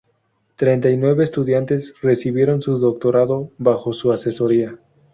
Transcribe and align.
Treinta 0.55 0.89
y 0.89 0.97
nueve 0.97 1.23
estudiantes 1.23 1.93
recibieron 2.01 2.63
su 2.63 2.75
Doctorado 2.79 3.51
bajo 3.59 3.93
su 3.93 4.11
asesoría. 4.11 4.79